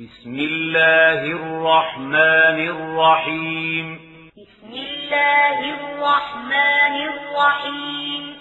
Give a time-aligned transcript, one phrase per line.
[0.00, 3.98] بسم الله الرحمن الرحيم.
[4.36, 8.40] بسم الله الرحمن الرحيم.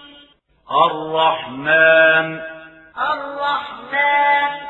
[0.72, 2.40] الرحمن.
[2.98, 4.68] الرحمن.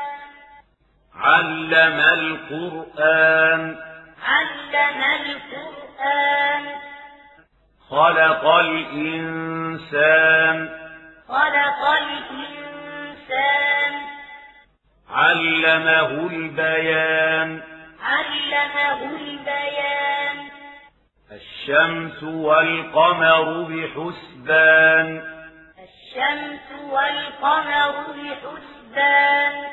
[1.14, 3.76] علم القرآن.
[4.22, 6.74] علم القرآن.
[7.90, 10.68] خلق الإنسان.
[11.28, 14.19] خلق الإنسان.
[15.12, 17.60] علمه البيان.
[18.02, 20.48] علمه البيان.
[21.32, 25.22] الشمس والقمر بحسبان.
[25.78, 29.70] الشمس والقمر بحسبان.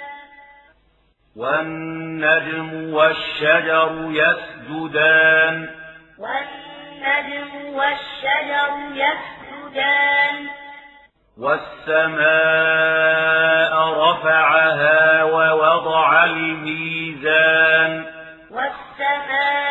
[1.35, 5.69] والنجم والشجر يسجدان.
[6.19, 10.66] والنجم والشجر يسجدان.
[11.39, 12.23] والسماء
[13.93, 18.05] رفعها ووضع الميزان.
[18.51, 19.67] والسماء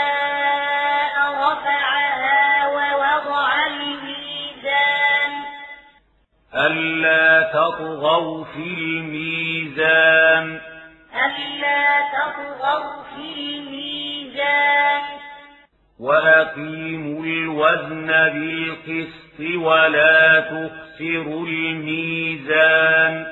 [1.33, 5.31] رفعها ووضع الميزان.
[6.55, 10.61] ألا تطغوا في الميزان.
[11.15, 14.86] ألا تطغوا في الميزان.
[16.01, 23.27] وأقيموا الوزن بالقسط ولا تخسروا الميزان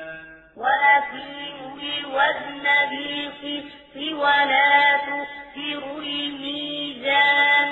[0.57, 7.67] وأقيموا الوزن بالقسط ولا تخسروا الميزان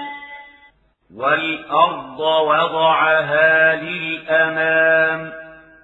[1.16, 5.32] والأرض وضعها للأنام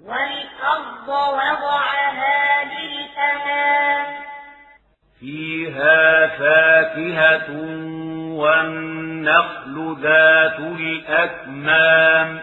[0.02, 3.99] والأرض وضعها للأنام
[5.20, 7.50] فيها فاكهة
[8.40, 12.40] والنخل ذات الأكمام.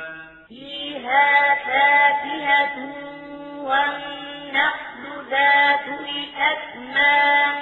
[0.50, 2.78] فيها فاكهة
[3.58, 7.56] والنخل ذات الأكمام.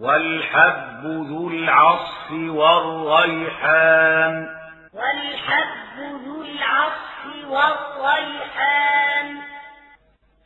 [0.00, 4.48] والحب ذو العصف والريحان.
[4.94, 9.13] والحب ذو العصف والريحان.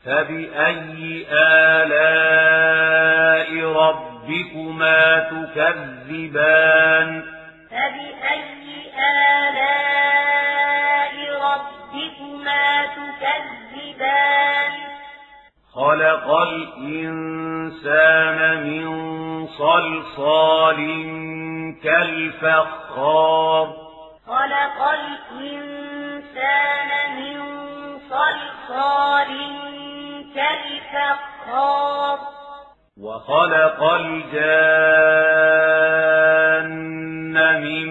[0.09, 2.71] فبأي آلاء
[3.65, 7.11] ربكما تكذبان؟
[7.71, 8.43] فبأي
[9.39, 11.15] آلاء
[11.49, 14.73] ربكما تكذبان؟
[15.75, 18.87] خلق الإنسان من
[19.47, 20.79] صلصال
[21.85, 23.67] كالفخار.
[24.27, 24.79] خلق
[25.41, 27.39] الإنسان من
[28.11, 29.68] صلصال
[30.39, 32.19] كالفخار
[33.01, 34.39] وخلق الجان
[37.63, 37.89] من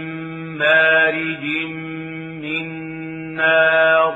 [0.58, 1.46] مارج
[2.44, 2.66] من
[3.36, 4.14] نار.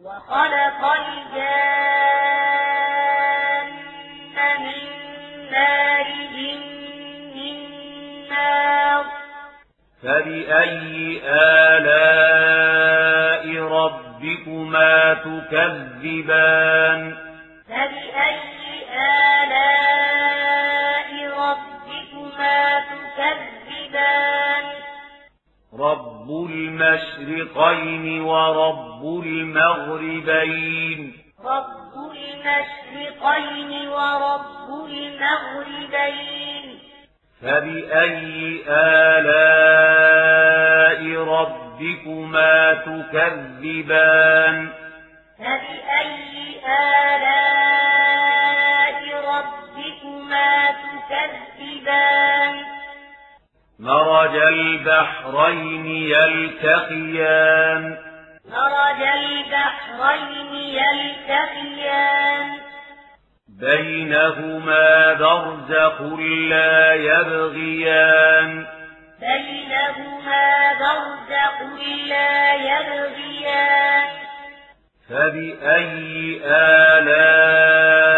[0.00, 1.72] وخلق الجان
[4.64, 4.88] من
[5.52, 6.36] مارج
[7.36, 7.56] من
[8.30, 9.04] نار.
[10.02, 11.20] فبأي
[11.72, 12.04] آلاء
[13.62, 17.02] ربكما تكذبان؟
[17.72, 18.36] فبأي
[19.42, 22.60] آلاء ربكما
[23.16, 24.64] تكذبان؟
[25.80, 31.00] رب المشرقين ورب المغربين.
[31.44, 36.66] رب المشرقين ورب المغربين.
[37.42, 39.62] فبأي آلاء
[41.24, 44.56] ربكما تكذبان؟
[45.38, 46.31] فبأي
[46.66, 48.02] آلاء
[49.14, 50.74] ربكما
[51.10, 52.54] تكذبان.
[53.78, 57.98] مرج البحرين يلتقيان.
[58.50, 62.58] مرج البحرين يلتقيان.
[63.60, 66.00] بينهما برزخ
[66.48, 68.66] لا يبغيان.
[69.20, 71.62] بينهما برزق
[72.06, 74.08] لا يبغيان.
[75.12, 76.40] فبأي
[77.52, 78.16] آلاء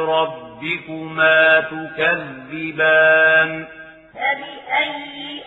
[0.00, 3.50] ربكما تكذبان
[4.14, 5.42] فبأي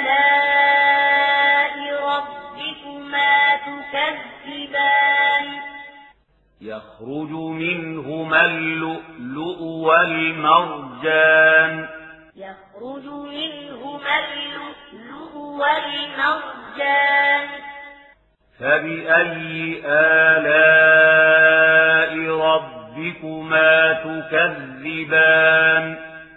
[0.00, 5.46] آلاء ربكما تكذبان
[6.60, 11.74] يخرج منهما اللؤلؤ والمرجان
[12.36, 16.50] يخرج منهما اللؤلؤ والمرجان
[18.60, 21.50] فبأي آلاء
[22.28, 25.84] ربكما تكذبان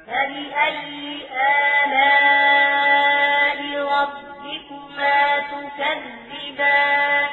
[0.08, 1.18] فبأي
[1.84, 5.20] آلاء ربكما
[5.52, 7.28] تكذبان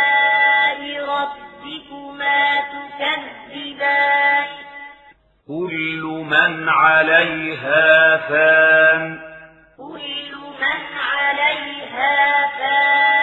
[1.10, 4.48] ربكما تكذبان؟
[5.48, 9.20] كل من عليها فان.
[9.78, 13.23] كل من عليها فان.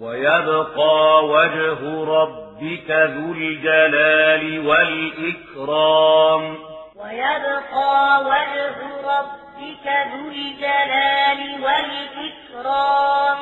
[0.00, 6.58] ويبقى وجه ربك ذو الجلال والإكرام.
[6.96, 13.38] ويبقى وجه ربك ذو الجلال والإكرام.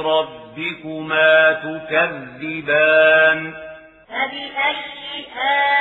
[0.00, 3.54] ربكما تكذبان؟
[4.08, 5.26] فبأي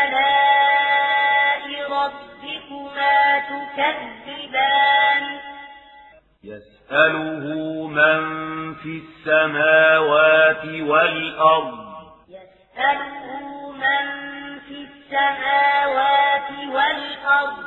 [0.01, 5.40] آلاء ربكما تكذبان؟
[6.91, 8.21] يسأله من
[8.73, 11.77] في السماوات والأرض
[12.29, 14.05] يسأله من
[14.59, 17.57] في السماوات والأرض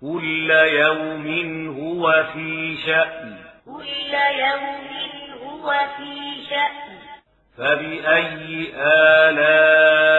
[0.00, 1.26] كل يوم
[1.80, 4.88] هو في شأن كل يوم
[5.42, 6.12] هو في
[6.50, 6.92] شأن
[7.58, 8.72] فبأي
[9.26, 10.16] آلاء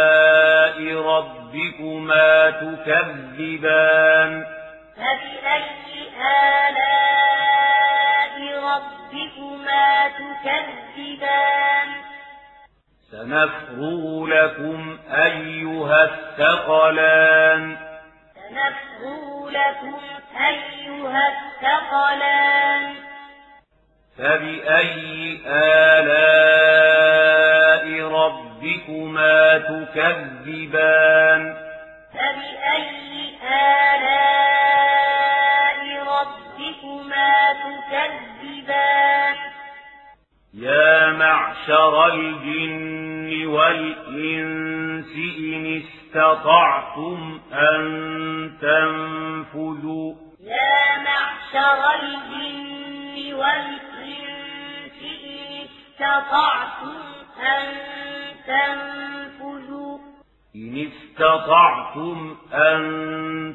[1.02, 4.32] ربكما تكذبان
[4.96, 5.64] فبأي
[6.22, 7.14] آلاء
[8.40, 11.88] ربكما تكذبان.
[13.12, 17.78] سنفرغ لكم أيها الثقلان.
[18.36, 20.00] سنفرغ لكم
[20.38, 22.94] أيها الثقلان.
[24.18, 26.54] فبأي آلاء
[28.08, 31.42] ربكما تكذبان؟
[32.14, 33.94] فبأي آلاء
[37.14, 39.36] ربكما تكذبان
[40.54, 47.84] يا معشر الجن والإنس إن استطعتم أن
[48.62, 56.98] تنفذوا يا معشر الجن والإنس إن استطعتم
[57.40, 57.66] أن
[58.48, 59.23] تنفذوا
[60.56, 62.82] إن استطعتم أن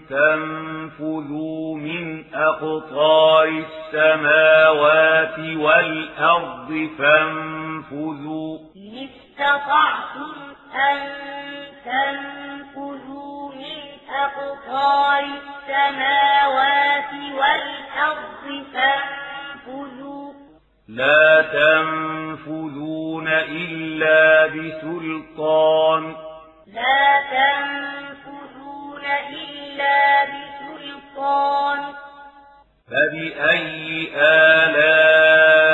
[0.08, 10.34] تنفذوا من أقطار السماوات والأرض فانفذوا إن استطعتم
[10.90, 10.98] أن
[11.84, 13.78] تنفذوا من
[14.10, 20.32] أقطار السماوات والأرض فانفذوا
[20.88, 25.87] لا تنفذون إلا بسلطان
[32.90, 35.68] فبأي آلاء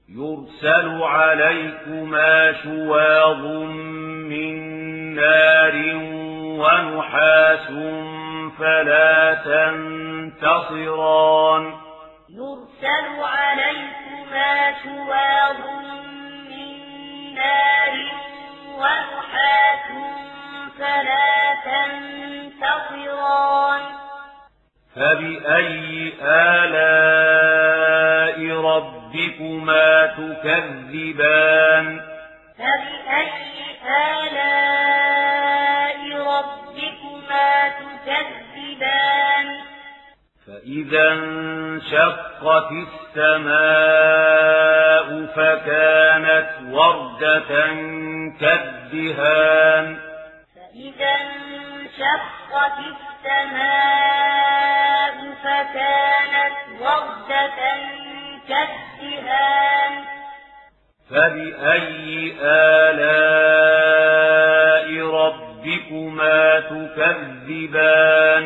[0.09, 3.43] يرسل عليكما شواظ
[4.31, 4.55] من
[5.15, 5.75] نار
[6.59, 7.67] ونحاس
[8.59, 9.17] فلا
[10.53, 11.63] تنتصران.
[12.29, 13.98] يرسل عليكما
[14.83, 15.59] شواظ
[16.49, 16.69] من
[17.35, 17.95] نار
[18.77, 19.87] ونحاس
[20.79, 21.33] فلا
[21.65, 23.81] تنتصران
[24.95, 31.85] فبأي آلاء ربكما تكذبان
[32.57, 33.29] فبأي
[33.87, 39.47] آلاء ربكما تكذبان
[40.49, 42.69] فإذا انشقت
[43.15, 43.65] السماء
[45.35, 47.51] فكانت وردة
[48.41, 49.87] كالدهان.
[50.55, 52.77] فإذا انشقت
[53.25, 53.97] السماء
[55.43, 57.59] فكانت وردة
[58.49, 59.93] كالدهان.
[61.09, 63.29] فبأي آلاء
[65.05, 68.45] ربكما تكذبان؟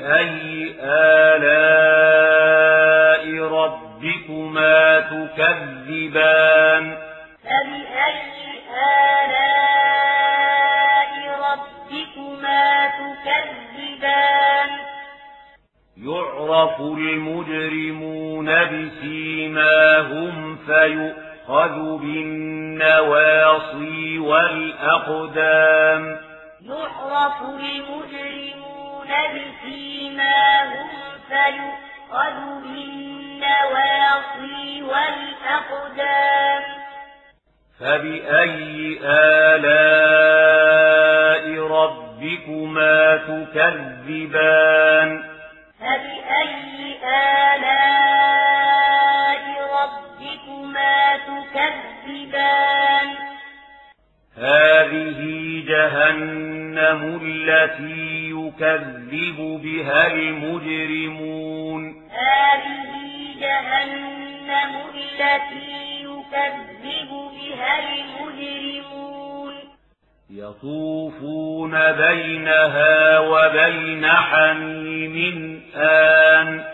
[0.00, 1.84] فبأي آلاء
[3.44, 6.84] ربكما تكذبان؟
[7.44, 8.20] فبأي
[9.20, 9.92] آلاء
[11.46, 14.70] ربكما تكذبان؟
[15.96, 20.34] يعرف المجرمون بسيماهم
[20.66, 23.38] فيؤخذ بالنواصي
[24.18, 26.02] والأقدام.
[26.60, 28.79] يعرف المجرمون
[29.10, 30.88] بسيماهم
[31.28, 36.62] فيؤخذ بالنواصي والأقدام.
[37.80, 40.24] فبأي آلاء
[41.66, 45.10] ربكما تكذبان؟
[45.80, 48.34] فبأي آلاء
[49.80, 53.08] ربكما تكذبان؟
[54.40, 55.20] هذه
[55.68, 61.82] جهنم التي يكذب بها المجرمون.
[62.10, 62.90] هذه
[63.40, 69.54] جهنم التي يكذب بها المجرمون.
[70.30, 76.64] يطوفون بينها وبين حميم آن.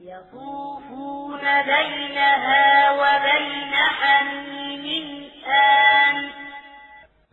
[0.00, 6.45] يطوفون بينها وبين حميم آن.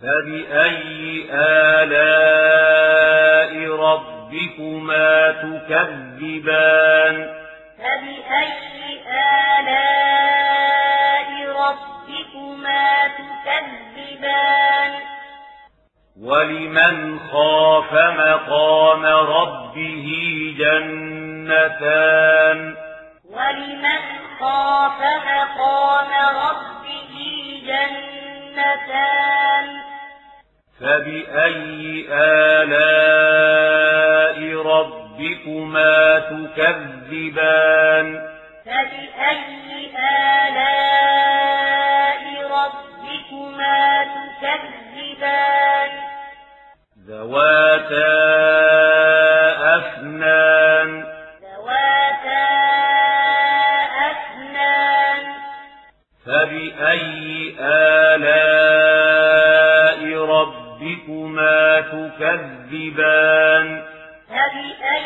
[0.03, 7.15] فبأي آلاء ربكما تكذبان؟
[7.77, 9.01] فبأي
[9.59, 14.91] آلاء ربكما تكذبان؟
[16.21, 20.07] ولمن خاف مقام ربه
[20.59, 22.59] جنتان؟
[23.29, 24.01] ولمن
[24.39, 27.15] خاف مقام ربه
[27.65, 29.82] جنتان؟
[30.79, 33.63] فبأي آلاء
[34.61, 38.07] ربكما تكذبان
[38.65, 39.91] فبأي
[40.47, 41.43] آلاء
[42.51, 45.91] ربكما تكذبان
[47.07, 48.13] ذواتا
[49.77, 50.89] أفنان
[51.41, 52.45] ذواتا
[54.11, 55.25] أفنان
[56.25, 58.52] فبأي آلاء
[62.63, 63.83] تكذبان
[64.29, 65.05] فبأي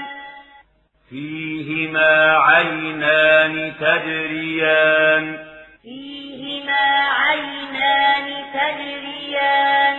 [1.10, 5.46] فيهما عينان تجريان
[5.82, 9.96] فيهما عينان تجريان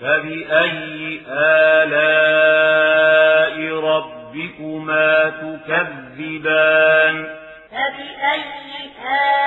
[0.00, 2.54] فبأي آلاء
[3.80, 7.16] ربكما تكذبان
[7.70, 8.42] فبأي
[9.04, 9.43] آلاء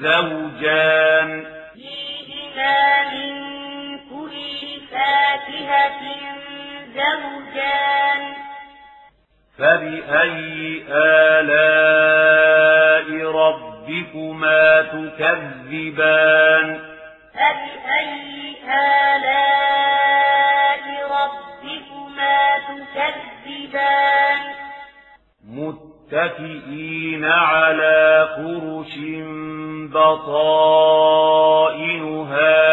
[0.00, 1.30] زوجان
[1.74, 3.34] فيهما من
[4.10, 6.02] كل فاكهة
[6.94, 8.22] زوجان
[9.58, 10.84] فبأي
[11.86, 16.66] آلاء ربكما تكذبان
[17.34, 18.56] فبأي
[19.16, 22.38] آلاء ربكما
[22.68, 24.40] تكذبان
[26.12, 28.94] متكئين على فرش
[29.90, 30.92] بطائنها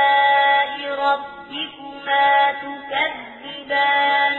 [0.91, 4.37] ربكما تكذبان؟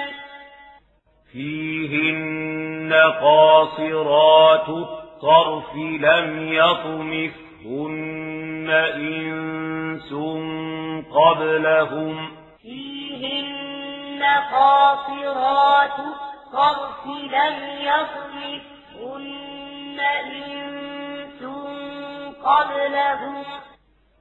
[1.32, 8.04] فيهن قاصرات الطرف لم يطمثهن
[8.96, 10.12] إنس
[11.14, 12.33] قبلهم
[14.52, 21.43] قاصرات الطرف لم يطمثهن إنس
[22.45, 23.45] قبلهم.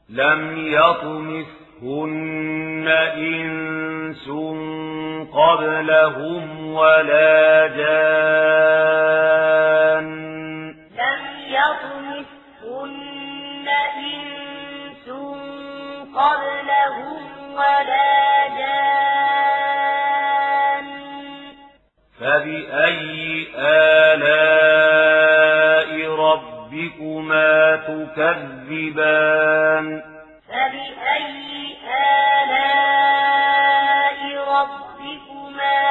[0.10, 4.30] لم يطمثهن إنس
[5.34, 8.74] قبلهم ولا جان.
[10.98, 13.68] لم يطمثهن
[13.98, 15.10] إنس
[16.16, 17.22] قبلهم
[17.54, 18.23] ولا جان
[22.94, 24.70] فبأي آلاء
[26.16, 29.86] ربكما تكذبان.
[30.50, 31.78] فبأي
[32.44, 34.20] آلاء
[34.50, 35.82] ربكما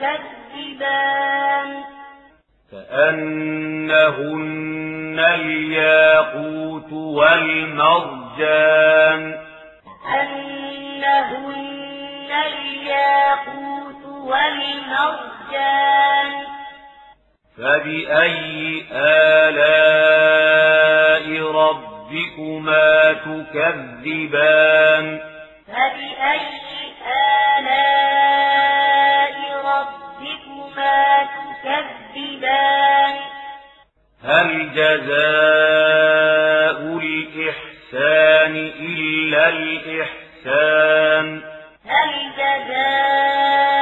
[0.00, 1.70] تكذبان؟
[2.72, 4.38] كأنهن
[5.18, 9.22] الياقوت والمرجان.
[10.20, 15.97] أنهن الياقوت والمرجان.
[17.58, 20.46] فبأي آلاء
[21.52, 25.06] ربكما تكذبان
[25.66, 26.40] فبأي
[27.58, 31.00] آلاء ربكما
[31.64, 33.14] تكذبان
[34.24, 35.18] هل جزاء
[37.02, 41.26] الإحسان إلا الإحسان
[41.86, 43.77] هل جزاء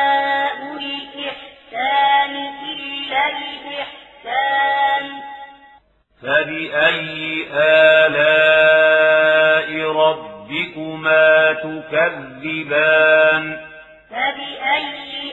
[4.26, 5.06] الإحسان
[6.22, 8.90] فبأي آلاء
[9.90, 13.44] ربكما تكذبان؟
[14.10, 15.32] فبأي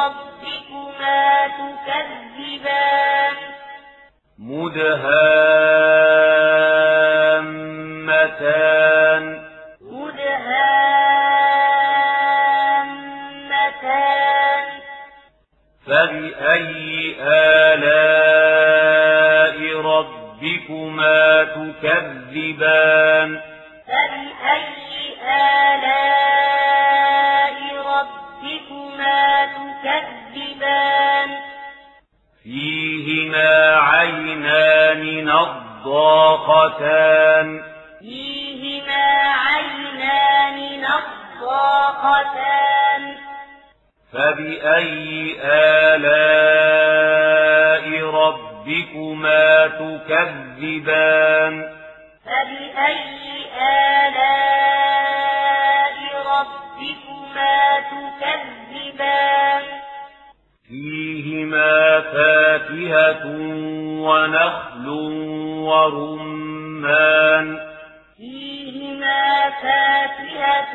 [0.00, 1.26] ربكما
[1.58, 3.36] تكذبان؟
[4.38, 4.94] مدهامتان.
[9.80, 10.58] مدهامتان.
[15.86, 16.87] فبأي
[21.72, 23.40] تكذبان
[23.86, 25.16] فبأي
[26.18, 31.30] آلاء ربكما تكذبان
[32.42, 35.02] فيهما عينان
[35.84, 37.48] نضاختان
[38.00, 39.06] فيهما
[39.46, 40.58] عينان
[41.40, 43.02] نضاختان
[44.12, 46.08] فبأي آلاء
[48.68, 51.54] ربكما تكذبان.
[52.24, 53.46] فبأي
[54.06, 54.76] آلاء
[56.26, 59.62] ربكما تكذبان؟
[60.68, 63.24] فيهما فاكهة
[64.04, 64.88] ونخل
[65.68, 67.46] ورمان.
[68.16, 70.74] فيهما فاكهة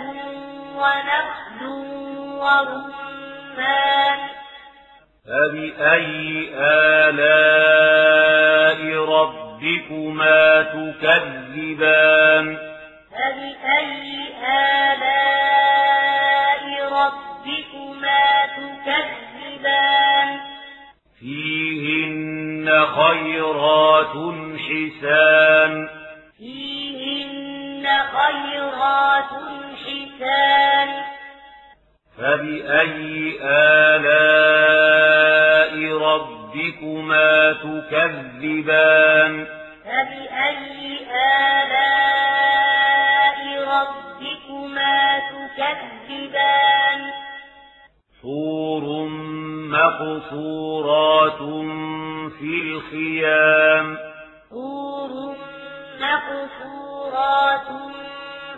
[0.76, 1.66] ونخل
[2.42, 4.20] ورمان.
[5.26, 6.50] فبأي
[7.08, 8.24] آلاء
[9.06, 12.48] ربكما تكذبان
[13.12, 14.28] فبأي
[14.84, 15.84] آلاء
[16.92, 18.26] ربكما
[18.58, 20.30] تكذبان
[21.20, 24.16] فيهن خيرات
[24.60, 25.74] حسان
[26.38, 29.34] فيهن خيرات
[29.86, 30.90] حسان
[32.18, 33.38] فبأي
[34.44, 35.14] آلاء
[35.98, 39.46] ربكما تكذبان
[39.86, 41.00] فبأي
[41.84, 47.02] آلاء ربكما تكذبان
[48.22, 48.86] حور
[49.70, 51.42] مقصورات
[52.40, 53.88] في الخيام
[54.52, 55.12] حور
[56.02, 57.70] مقصورات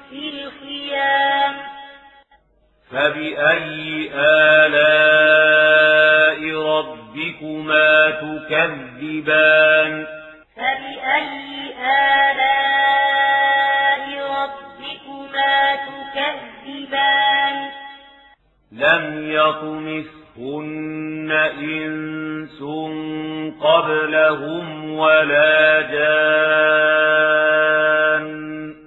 [0.10, 1.45] في الخيام
[2.96, 4.10] فبأي
[4.56, 10.06] آلاء ربكما تكذبان
[10.56, 11.74] فبأي
[12.32, 12.44] آلاء
[14.32, 17.58] ربكما تكذبان
[18.72, 22.60] لم يطمثهن إنس
[23.62, 24.66] قبلهم
[24.98, 27.16] ولا جان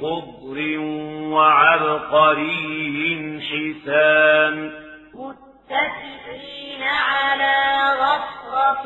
[0.00, 0.58] خضر
[1.34, 2.80] وعبقري
[3.48, 4.56] حسان.
[5.70, 7.54] متكئين على
[8.00, 8.82] رفرف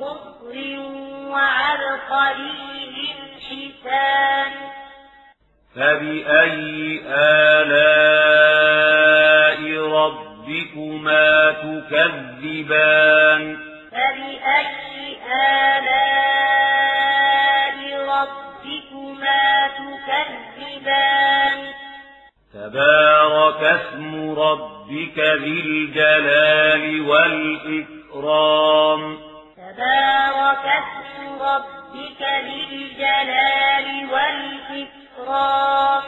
[0.00, 0.54] خضر
[1.28, 4.52] وعبقري حسان
[5.76, 8.22] فبأي آلاء
[9.88, 13.42] ربكما تكذبان
[13.90, 15.18] فبأي
[15.72, 16.68] آلاء
[18.08, 19.44] ربكما
[19.78, 21.58] تكذبان
[22.54, 24.12] تبارك اسم
[24.82, 29.00] ربك ذي الجلال والإكرام.
[29.56, 36.02] تبارك اسم ربك ذي الجلال والإكرام.